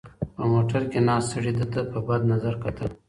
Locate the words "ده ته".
1.59-1.79